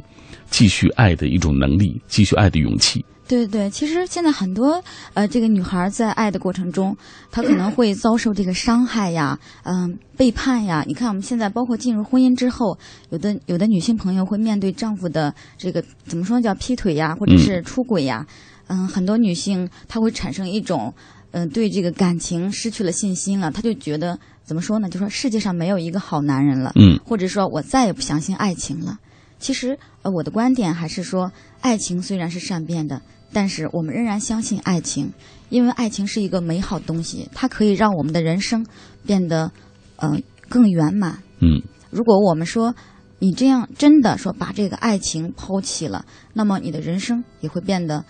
[0.50, 3.04] 继续爱的一种能力，继续爱的勇气。
[3.30, 6.98] 对对，其实现在很多呃，这个女孩在爱的过程中，
[7.30, 10.84] 她可能会遭受这个伤害呀，嗯、背叛呀。
[10.88, 12.76] 你看我们现在包括进入婚姻之后，
[13.12, 18.26] 有的有的女性朋友会面对丈夫的这个怎么说叫劈腿呀，或者是出轨呀，
[18.66, 20.92] 嗯、很多女性她会产生一种
[21.32, 24.90] 嗯、对这个感情失去了信心了，她就觉得怎么说呢？
[24.90, 28.98] 就说世界上没有一个好男人了，嗯或者说我再也不相信爱情了。
[29.38, 35.12] 其实，呃，我的观点还是说，爱情虽然是善变的，但是我们仍然相信爱情，
[35.50, 38.66] 因为爱情是一个美好的东西，它可以让我们的人生
[39.06, 39.52] 变得，
[39.98, 41.22] 呃，更圆满。
[41.40, 42.76] 嗯如果我们说
[43.18, 48.06] 你这样真的说把这个爱情抛弃了，那么你的人生也会变得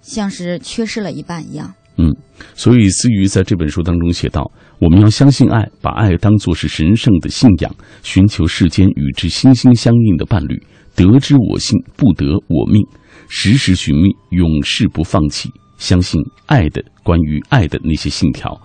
[0.00, 1.74] 像是缺失了一半一样。
[1.98, 2.14] 嗯，
[2.54, 10.62] 所以思雨在这本书当中写道：“我们要相信爱，把爱当作是神圣的信仰，寻求世间与之心心相印的伴侣。
[10.94, 12.86] 得之我幸，不得我命。
[13.28, 18.60] 时时寻觅，永世不放弃，相信爱的关于爱的那些信条。”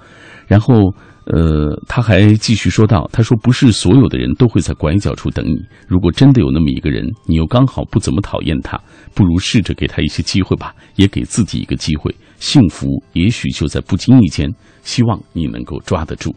[0.48, 0.94] 然后，
[1.26, 5.56] 呃，他还继续说道：“他说，不是所有的人都会在拐角处等你。
[5.88, 8.78] 如果真的有那么一个人，你又刚好不怎么讨厌他，
[9.16, 12.14] 不如试着给他一些机会吧，也给自己一个机会。
[12.38, 14.50] 幸福也许就在不经意间，
[14.84, 16.36] 希望你能够抓得住。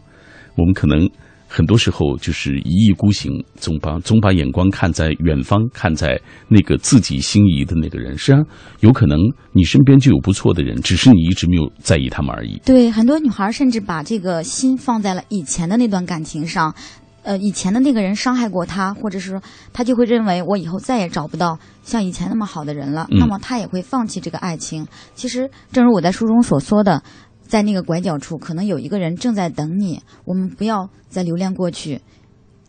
[0.55, 1.09] 我们可能
[1.55, 8.17] 很多时候就是一意孤行，总把总把眼光看在远方，看在那个自己心仪的那个人。
[8.17, 8.45] 实际上，
[8.81, 9.17] 有可能
[9.53, 12.61] 你身边就有不错的人，只是你一直没有在意他们而已。
[12.65, 16.75] 对，很多女孩甚至把这个心放在了以前的那段感情上，
[17.23, 19.41] 呃，以前的那个人伤害过她，或者是说
[19.71, 24.85] 她就会认为我以后再也找不到像以前那么好的人了，嗯那么她也会放弃这个爱情。
[25.13, 27.01] 其实，正如我在书中所说的，
[27.47, 32.01] 在那个拐角处，可能有一个人正在等你，我们不要再留恋过去，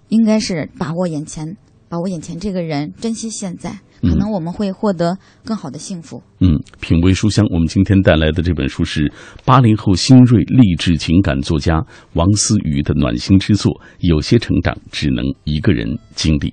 [0.08, 1.56] 应该是把握眼前，
[1.88, 6.22] 把握眼前这个人，珍惜现在，可能我们会获得更好的幸福。
[6.40, 9.10] 嗯，品味书香，我们今天带来的这本书是
[9.44, 16.50] 八零后新锐励志情感作家王思雨的暖心之作《有些成长只能一个人经历》。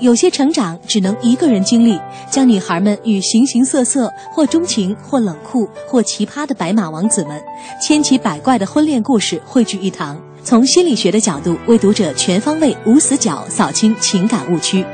[0.00, 1.98] 有些成长只能一个人经历，
[2.30, 7.42] 将女孩们与形形色色、或钟情、或冷酷、或奇葩的白马王子们，
[7.80, 14.84] 千奇百怪的婚恋故事汇聚一堂，从心理学的角度为读者全方位、无死角扫清情感误区。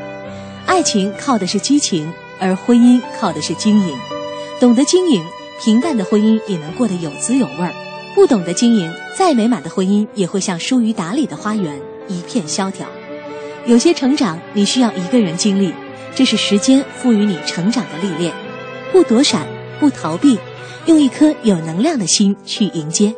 [0.66, 3.96] 爱情靠的是激情，而婚姻靠的是经营。
[4.60, 5.24] 懂得经营，
[5.60, 7.72] 平淡的婚姻也能过得有滋有味儿；
[8.14, 12.86] 不懂得经营，再美满的婚姻也会像疏于打理的花园，一片萧条。
[13.70, 15.72] 有些成长你需要一个人经历，
[16.12, 18.35] 这是时间赋予你成长的历练。
[18.90, 19.46] 不躲闪，
[19.78, 20.37] 不逃避，
[20.87, 23.14] 用一颗有能量的心去迎接。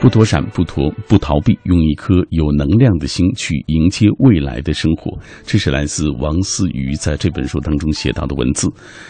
[0.00, 5.18] 不躲闪，不逃不逃避，用一颗有能量的心去迎接未来的生活。
[5.44, 8.68] 这是来自王思雨在这本书当中写到的文字。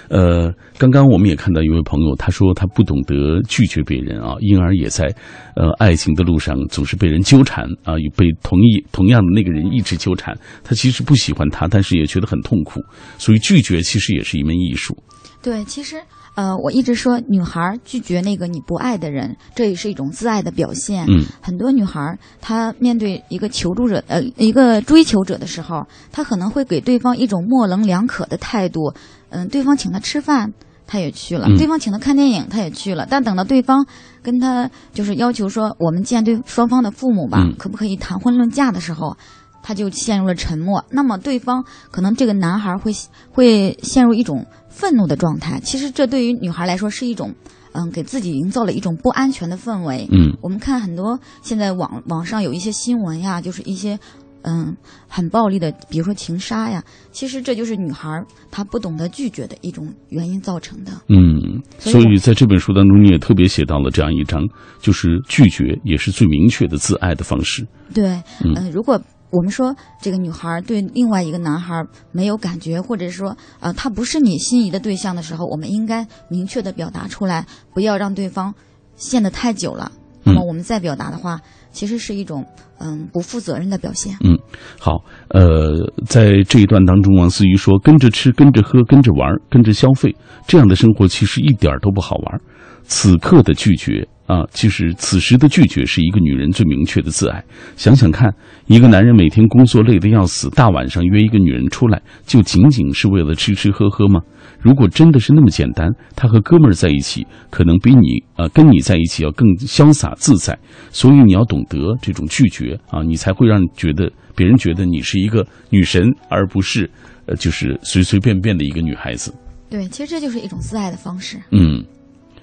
[0.09, 5.14] 呃，刚刚我们也看到一位朋友，他说他不懂得拒绝别人啊，因而也在
[5.55, 10.35] 呃爱情的路上总是被人纠缠啊，被同一同样的那个人一直纠缠。
[10.64, 12.81] 他其实不喜欢他，但是也觉得很痛苦。
[13.18, 14.96] 所以拒绝其实也是一门艺术。
[15.42, 15.96] 对，其实。
[16.35, 21.05] 呃，我一直说，女孩拒绝那个你不爱的人，这也是一种自爱的表现。
[21.07, 28.95] 嗯，很多女孩她面对一个求助者，呃，一个追求者的时候，她可能会给对方一种模棱两可的态度。
[29.29, 30.51] 嗯，对方请她吃饭，
[30.87, 33.07] 她也去了；对方请她看电影，她也去了。
[33.11, 33.85] 但等到对方
[34.23, 39.17] 跟她就是要求说，我们见对双方的父母吧，可不可以谈婚论嫁的时候，
[39.62, 40.83] 她就陷入了沉默。
[40.91, 42.93] 那么对方可能这个男孩会
[43.31, 44.47] 会陷入一种。
[44.71, 47.35] 愤怒的状态，其实这对于女孩来说是一种，
[47.79, 50.09] 嗯，给自己营造了一种不安全的氛围。
[50.11, 53.97] 嗯，我们看很多现在网网上有一些新闻呀，就是一些，
[54.43, 58.09] 嗯，很暴力的，比如说情杀呀，其实这就是女孩
[58.51, 60.91] 她不懂得拒绝的一种原因造成的。
[61.09, 64.43] 嗯，所以在这本书当中，你也特别写到了这样一章，
[64.81, 67.64] 就是拒绝也是最明确的自爱的方式。
[67.95, 69.01] 对，嗯，如果。
[69.31, 78.55] 我们说，这个女孩对另外一个男孩没有感觉，或者说，呃，他不是你心仪的对象的时候，我们应该明确的表达出来，不要让对方
[78.97, 79.93] 陷得太久了。
[80.25, 82.45] 那么我们再表达的话，其实是一种
[82.79, 84.14] 嗯不负责任的表现。
[84.25, 84.37] 嗯，
[84.79, 90.14] 好，呃，在这一段当中，王思雨说，跟着吃，跟着喝，跟着玩，跟着消费，
[90.47, 92.41] 这样的生活其实一点都不好玩。
[92.88, 94.09] 此刻的拒绝。
[94.27, 97.42] 啊，其实此时的拒绝是一个女人最明确的自爱。
[97.77, 98.31] 想想看，
[98.66, 104.20] 一个男人每天工作累得要死，大晚上约一个女人出来，就仅仅是为了吃吃喝喝吗？
[104.61, 110.59] 如果真的是那么简单，他和哥们儿在一起，可能比你啊跟你在一起要更潇洒自在。
[110.90, 116.90] 所以你要懂得这种拒绝啊，你才会让觉得别人觉得你是一个女神，而不是
[117.24, 119.33] 呃就是随随便便的一个女孩子。
[119.70, 121.38] 对，其实这就是一种自爱的方式。
[121.51, 121.83] 嗯。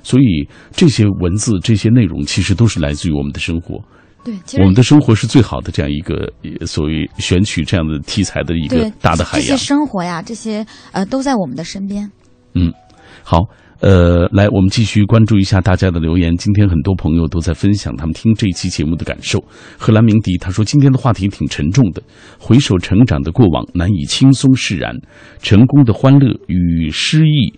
[0.06, 3.84] 所以这些文字、这些内容，其实都是来自于我们的生活。
[4.24, 6.32] 对，我们的生活是最好的这样一个
[6.68, 9.48] 所谓选取这样的题材的一个大的海洋。
[9.48, 12.08] 这些生活呀，这些呃，都在我们的身边。
[12.54, 12.72] 嗯，
[13.24, 13.39] 好，
[13.80, 16.36] 呃，来，我们继续关注一下大家的留言。
[16.38, 19.44] 今天很多朋友都在分享他们听这一期节目的感受。
[19.76, 22.04] 荷兰鸣笛他说：“今天的话题挺沉重的，
[22.39, 24.96] 回首成长的过往，难以轻松释然。
[25.41, 27.54] 成功的欢乐与失意。”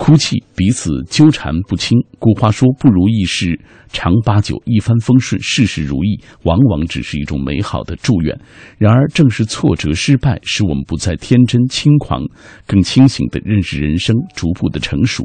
[0.00, 1.98] 哭泣，彼此纠缠不清。
[2.18, 3.60] 古话说：“不如意事
[3.92, 8.34] 常八九，一帆风顺，事事如意，往往只是一种美好的祝愿。”
[8.78, 12.24] 然而，正是挫折、失败，使我们不再天真轻狂，
[12.66, 15.22] 更清醒地认识人生，逐步的成熟。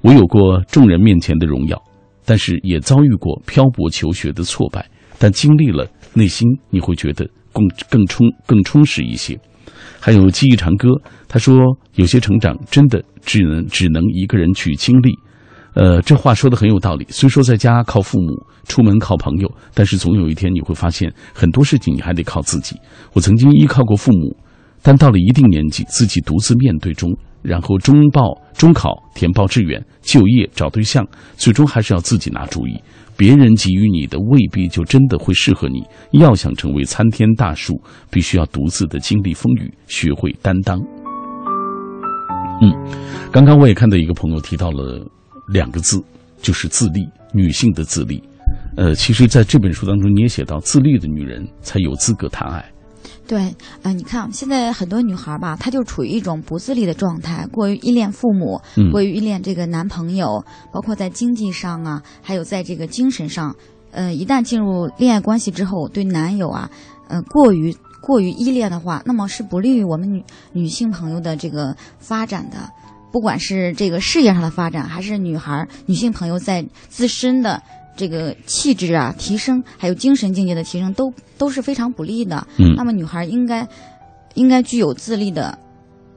[0.00, 1.76] 我有过众人面前的荣耀，
[2.24, 4.88] 但是也遭遇过漂泊求学的挫败。
[5.18, 9.38] 但经历了，内心你会觉得更更充更充实一些。
[10.06, 10.88] 还有记忆长歌，
[11.26, 11.56] 他说
[11.96, 15.12] 有些成长真的只能只能一个人去经历，
[15.74, 17.04] 呃，这话说的很有道理。
[17.10, 18.32] 虽说在家靠父母，
[18.68, 22.76] 出门靠朋友，但是总有一天你会发现很多事情你还得靠自己。
[23.14, 24.36] 我曾经依靠过父母，
[24.80, 28.22] 但到了一定年纪，自己独自面对中，然后中报、
[28.54, 31.04] 中考、填报志愿、就业、找对象，
[31.36, 32.80] 最终还是要自己拿主意。
[33.16, 35.82] 别人给予你的未必就真的会适合你。
[36.12, 40.78] 要想成为参天大树，必须要独自的经历风雨，学会担当。
[42.62, 42.72] 嗯，
[43.32, 45.04] 刚刚我也看到一个朋友提到了
[45.48, 46.02] 两个字，
[46.40, 48.22] 就是自立，女性的自立。
[48.76, 52.64] 呃，其实在这本书当中，你也写到，自立的女人才有资格谈爱。
[53.26, 58.60] 对，嗯，你看现在很多女孩吧，她就处于一种不自立的状态，过于依恋父母，
[58.92, 63.54] 过于依恋这个男朋友，包括在经济上啊，还有在这个精神上，
[63.90, 66.70] 呃，一旦进入恋爱关系之后，对男友啊，
[67.08, 72.70] 呃，过于过于依恋的话，那么是不利于我们女女性朋友的这个发展的，
[73.10, 77.60] 不管是这个事业上的发展，还是女孩女性朋友在自身的。
[77.96, 82.46] 这个气质啊，提升还有精神境界的提升，都都是非常不利的。
[82.58, 83.66] 嗯，那么女孩应该
[84.34, 85.58] 应该具有自立的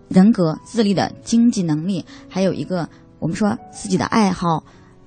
[0.09, 2.87] 人格、自立的经济能力，还有一个
[3.19, 4.63] 我们说自己的爱好，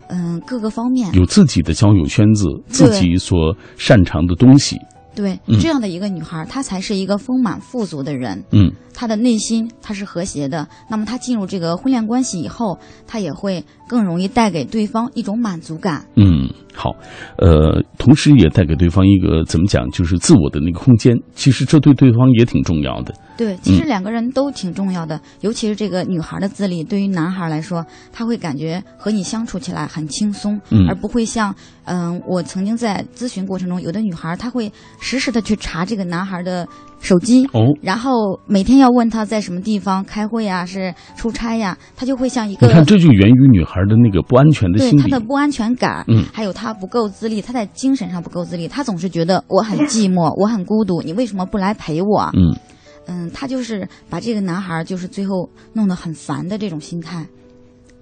[0.08, 4.76] 嗯，各个方面有自己的交友圈子，自己所擅长的东西。
[5.14, 8.42] 对，这样的一个女孩，她才是一个丰满富足的人。
[8.50, 10.66] 嗯，她的内心她是和谐的。
[10.88, 16.07] 那么她进入这个婚恋关系以后，她也会更容易带给对方一种满足感。
[16.16, 16.33] 嗯。
[16.33, 16.96] 嗯，好，
[17.37, 21.14] 呃，同时也带给对方一个怎么讲，就是自我的那个空间。
[21.35, 23.12] 其实这对对方也挺重要的。
[23.37, 36.66] 对，其实两个人都挺重要的，尤其是这个女孩的自立，对于男孩来说，他会感觉和你相处起来很轻松，嗯而不会像，嗯、我曾经在咨询过程中，有的女孩她会时时的去查这个男孩的
[37.02, 45.20] 手机，哦，然后每天要问他在什么地方开会呀，是出差呀，他就会像一个你看，这就源于女孩的那个不安全的心理对他的。
[45.26, 52.30] 不安全感，嗯还有他不够自立，他在精神上不够自立，他总是觉得我很寂寞，我很孤独，你为什么不来陪我？
[52.34, 52.54] 嗯，
[53.06, 57.26] 嗯，他就是把这个男孩儿就是最后弄得很烦的这种心态，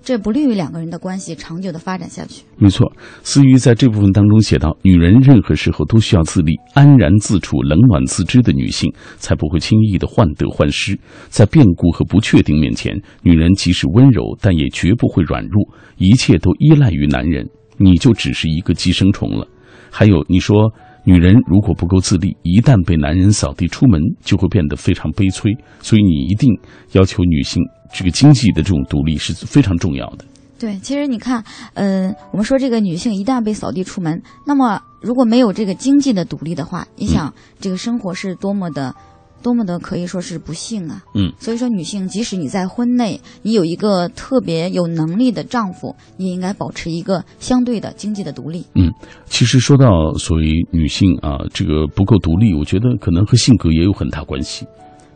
[0.03, 2.43] 这不利于两个人的关系长久的发展下去。
[2.57, 2.91] 没错。
[3.23, 10.99] 思雨在这部分当中写道：女人任何时候都需要自立，安然自处、冷暖自知的女性，才不会轻易的患得患失。
[11.29, 15.63] 在变故和不确定面前，女人即使温柔，但也绝不会软弱。
[15.97, 19.47] 一切都依赖于男人，你就只是一个寄生虫了。
[19.91, 20.73] 还有，你说
[21.05, 25.53] 女人如果不够自立，一旦被男人扫地出门，就会变得非常悲催。
[25.81, 26.49] 所以你一定
[26.93, 30.25] 要求女性这个经济的这种独立是非常重要的。
[30.59, 38.95] 对，其实你看，嗯、我们说这个女性一旦被扫地出门，那么如果没有这个经济的独立的话，你想这个生活是多么的、
[39.43, 41.03] 多么的可以说是不幸啊。
[41.15, 48.67] 嗯，所以说女性即使你在婚内，你有一个特别有能力的丈夫，你也应该保持一个相对的经济的独立。
[48.75, 48.93] 嗯，
[49.25, 54.67] 其实说到所谓女性啊，这个不够独立，我觉得可能和性格也有很大关系。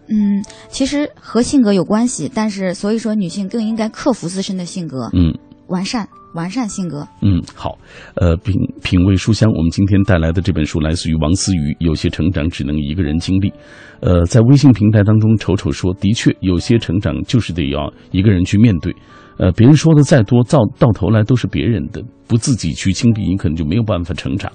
[0.09, 5.33] 嗯，其实和性格有关系，但是所以说女性更应该克服自身的性格，嗯
[5.69, 7.07] 完善完善性格。
[7.23, 7.79] 嗯，好，
[8.17, 13.53] 呃，品品味书香，我们今天带来的这本书来自于王思雨，有些成长只能一个人经历。
[14.01, 18.95] 呃，在微信平台当中，丑丑说，的确有些成长就是得要一个人去面对。
[19.39, 24.53] 呃，别人说的再多，到到头来都是别人的，不自己去经历，你可能就没有办法成长。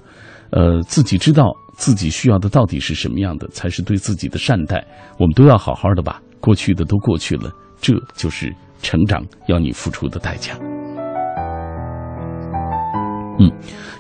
[0.51, 4.85] 呃，自己知道自己需要的到底是什么样的，才是对自己的善待。
[5.17, 10.57] 我们都要好好的吧过去的都过去了，这就是成长要你付出的代价。
[13.41, 13.49] 嗯，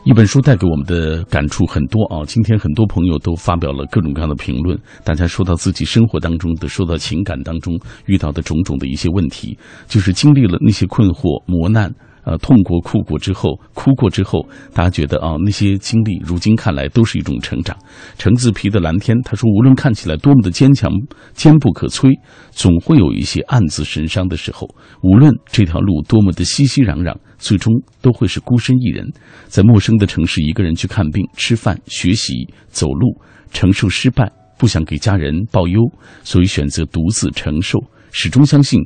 [0.03, 2.25] 一本书带给我们的感触很多啊。
[2.25, 9.57] 今天很多朋友都发表了各种各样的评论，大家说到自己生活当中的、说到情感当中遇到的种种的一些问题，
[9.87, 11.89] 就是经历了那些困惑、磨难。
[12.25, 17.75] 呃，痛过、哭过之后，哭过之后，大家觉得啊，那些经历如今看来都是一种成长。
[18.17, 20.91] 橙子皮的蓝天，他说，无论看起来多么的坚强、
[21.33, 22.11] 坚不可摧，
[22.51, 24.67] 总会有一些暗自神伤的时候。
[25.01, 29.07] 无论这条路多么的熙熙攘攘，最终都会是孤身一人，
[29.47, 33.19] 在陌生的城市一个人去看病、吃饭、学习、走路，
[33.51, 35.79] 承受失败，不想给家人报忧，
[36.23, 37.79] 所以选择独自承受。
[38.11, 38.79] 始终相信，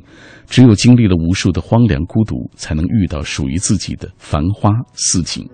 [0.46, 5.46] 只有经历了无数的荒凉孤独，才能遇到属于自己的繁花似锦。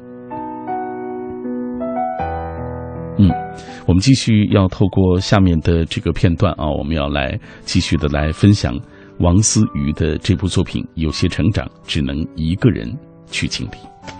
[3.18, 3.28] 嗯，
[3.86, 8.74] 我们继续要透过下面的这个片段啊，我们要来继续的来分享
[9.18, 10.86] 王思雨的这部作品。
[10.94, 12.90] 有些成长只能一个人
[13.30, 14.19] 去经历。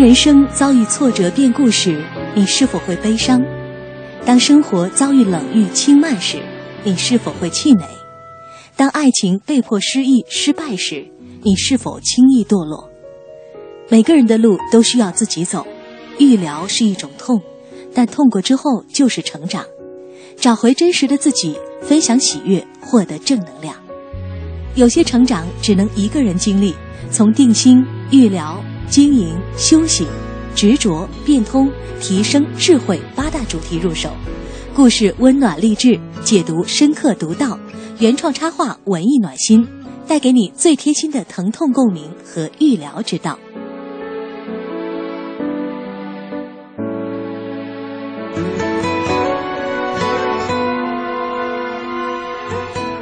[0.00, 2.02] 人生遭遇挫折变故时，
[2.34, 3.44] 你是否会悲伤？
[4.24, 6.38] 当生活遭遇冷遇轻慢时，
[6.82, 7.84] 你是否会气馁？
[8.76, 11.06] 当爱情被迫失意失败时，
[11.42, 12.88] 你是否轻易堕落？
[13.90, 15.66] 每个人的路都需要自己走，
[16.18, 17.38] 愈疗是一种痛，
[17.92, 19.66] 但痛过之后就是成长，
[20.34, 23.76] 找回真实的自己，分享喜悦，获得正能量。
[24.76, 26.74] 有些成长只能一个人经历，
[27.10, 28.58] 从定心、愈疗、
[28.90, 30.04] 经营、修行、
[30.52, 34.10] 执着、变通、提升智慧八大主题入手，
[34.74, 37.56] 故事温暖励志，解读深刻独到，
[38.00, 39.64] 原创插画文艺暖心，
[40.08, 43.38] 带给你最贴心的疼痛共鸣和愈疗之道。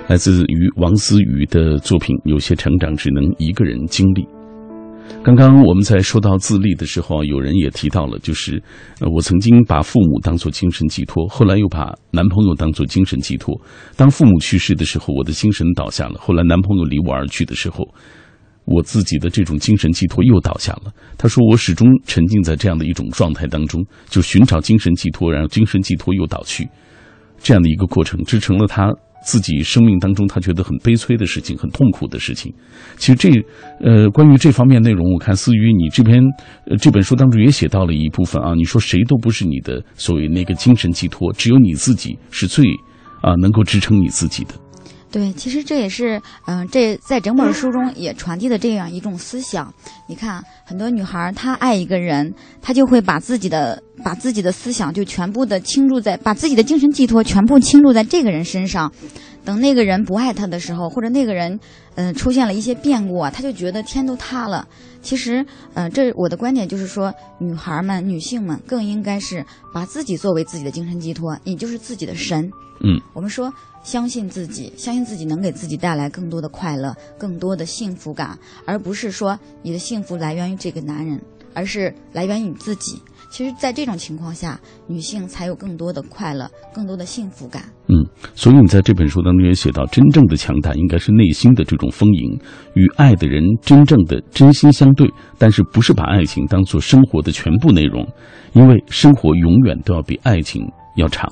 [0.06, 4.37] 来自于王思雨的作品，有些成长只能一个人经历。
[5.24, 8.62] 刚刚我们在说到自立的时候，有人也提到了，就是，
[9.14, 13.54] 我曾经把父母当做精神寄托，后来又把男朋友当做精神寄托。
[13.96, 17.86] 当父母去世的时候，我的精神倒下了；后来男朋友离我而去的时候，
[18.64, 20.92] 我自己的这种精神寄托又倒下了。
[21.18, 26.66] 他说，我始终沉浸在这样的一种状态当中，就寻找精神寄托，然后精神寄托又倒去。
[27.40, 28.90] 这样的一个过程，支撑了他
[29.28, 32.50] 自己生命当中他觉得很悲催的事情、很痛苦的事情。
[32.96, 33.28] 其实这
[33.78, 36.24] 呃，关于这方面内容，我看思雨你这篇
[36.64, 38.54] 呃这本书当中也写到了一部分啊。
[38.54, 42.64] 你说谁都不是你的所谓那个精神寄托，只有你自己是最
[43.20, 44.54] 啊能够支撑你自己的。
[45.10, 49.72] 对，其实这也是，嗯、这在整本书中也传递的这样一种思想。
[50.06, 58.92] 你看，很多女孩儿她爱一个人，她就会把自己的把自己的思想就全部的倾注在，把自己的精神寄托全部倾注在这个人身上。
[59.44, 61.58] 等那个人不爱她的时候，或者那个人，
[61.94, 64.68] 嗯、出现了一些变故啊，她就觉得天都塌了。
[65.00, 65.42] 其实，
[65.72, 69.42] 嗯、这我的观点就是说，女孩儿们、女性们更应该是
[69.72, 72.50] 把自己作为自己的精神寄托，你就是自己的神。
[72.84, 73.50] 嗯，我们说
[73.88, 81.18] 相信自己，相信自己能给自己带来更多的快乐、更多的幸福感，而不是说你的幸福来源于这个男人，
[81.54, 83.00] 而是来源于你自己。
[83.30, 87.62] 其实，在这种情况下，女性才有更多的快乐、更多的幸福感。
[87.86, 92.38] 嗯，所以你在这本书当中也写到，真正的强大应该是内心的这种丰盈，
[92.74, 98.06] 与爱的人真正的真心相对，但是不是把爱情当做生活的全部内容，
[98.52, 100.62] 因为生活永远都要比爱情
[100.96, 101.26] 要长。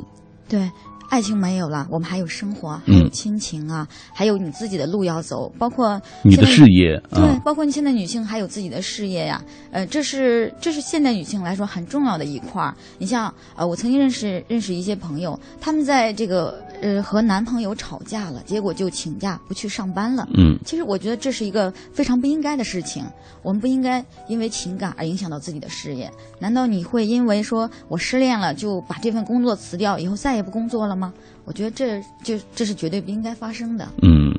[0.49, 0.71] 对，
[1.09, 12.75] 爱情没有了，我们还有生活，还嗯有亲情啊，还有你自己的路要走，包括你的事业对啊，，包括你现在女性还有自己的事业呀，呃，这是这是现代女性来说很重要的一块儿。
[12.99, 20.29] 你像呃，我曾经认识认识一些朋友，他们在这个呃和男朋友吵架了，结果就请假不去上班了。
[20.35, 23.05] 嗯其实我觉得这是一个非常不应该的事情，
[23.43, 26.11] 我们不应该因为情感而影响到自己的事业。
[26.39, 31.13] 难道你会因为说我失恋了就把这份工作辞掉，以后再也不工作了吗？
[31.45, 33.87] 我觉得这就这是绝对不应该发生的。
[34.03, 34.36] 嗯，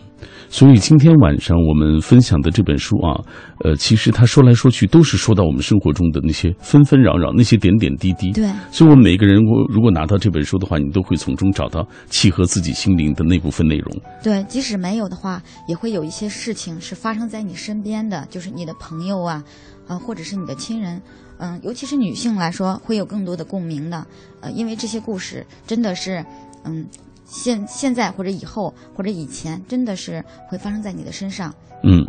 [0.49, 3.19] 所以今天晚上我们分享的这本书啊，
[3.63, 8.31] 呃，其实他说来说去都是说到我们生活中的那些纷纷扰扰、那些点点滴滴。
[8.31, 14.01] 对，所以，我们每个人，如果如果拿到这本书的话，你都会从中找到契合自己心灵的那部分内容。
[14.23, 19.43] 对，即使没有的话，也会有一些事情是发生在你身边的，就是你的朋友啊，
[19.87, 21.01] 呃，或者是你的亲人，
[21.39, 24.05] 嗯、尤其是女性来说，会有更多的共鸣的，
[24.41, 26.23] 呃，因为这些故事真的是，
[26.63, 26.85] 嗯，
[27.27, 31.53] 现现在或者以后或者以前，真的是会发生在你的身上。
[31.83, 32.07] 嗯，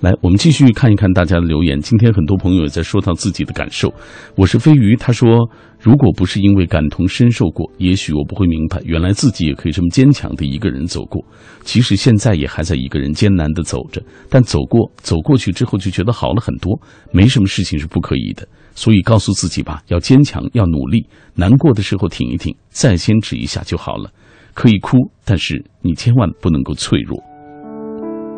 [0.00, 1.80] 来，我们继续看一看大家的留言。
[1.80, 3.92] 今天很多朋友也在说到自己的感受。
[4.34, 5.48] 我是飞鱼，他说，
[5.78, 11.24] 如果不是因为感同身受过，也许我不会明白，原来自己也可以这么坚强的一个人走过。
[11.62, 16.78] 其实现在也还在一个人艰难的走着，但走过走过去之后，就觉得好了很多，
[17.12, 18.46] 没什么事情是不可以的。
[18.74, 24.10] 所以告诉自己吧，要坚强，要努力，难过的时候挺一挺，再坚持一下就好了。
[24.58, 27.22] 可以哭，但是你千万不能够脆弱。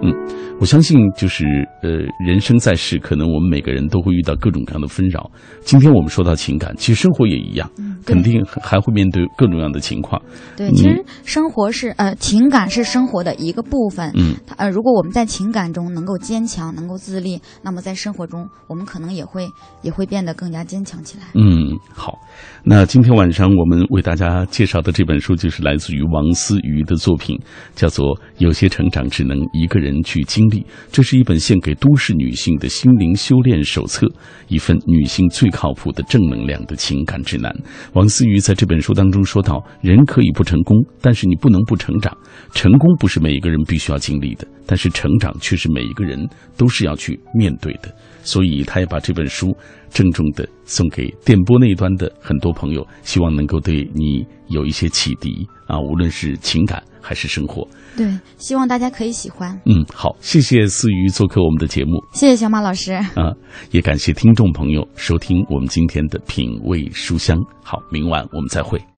[0.02, 0.12] 嗯，
[0.58, 1.44] 我相信就是
[1.82, 1.90] 呃，
[2.26, 5.30] 人生在世，可能我们每个人都会遇到各种各样的纷扰。
[5.60, 10.20] 今天我们说到情感，其实生活也一样，嗯肯定还会面对各种各样的情况。
[10.56, 14.10] 对，嗯其实生活是呃情感是生活的一个部分。
[14.16, 19.46] 嗯，呃，如果我们在情感中能够坚强，能够自立，那么在生活中我们可能也会
[19.82, 21.24] 也会变得更加坚强起来。
[21.34, 22.18] 嗯，好。
[22.64, 27.38] 那今天晚上我们为大家介绍的这本书，就是来自于王思瑜的作品，
[27.74, 28.06] 叫做
[28.38, 30.60] 《有些成长只能一个人人去经历》。
[30.90, 34.06] 这是一本献给都市女性的心灵修炼手册，
[34.48, 37.54] 一份女性最靠谱的正能量的情感指南。
[37.92, 42.16] 王思瑜在这本书当中说到，人可以不成功，但是你不能不成长。
[42.54, 47.94] 成功不是每一个人必须要经历的，但是成长却是每一个人都是要去面对的。
[48.22, 49.56] 所以，他也把这本书
[49.90, 57.66] 郑重的送给电波那一端的很多朋友，希望能够对你有一些启迪啊，无论是情感还是生活。
[57.96, 59.50] 对，希望大家可以喜欢。
[59.66, 62.92] 嗯，好，谢谢思瑜做客我们的节目谢谢小马老师。
[62.92, 63.34] 啊，
[63.72, 67.36] 也感谢听众朋友收听我们今天的品味书香。
[67.62, 68.80] 好，明晚我们再会。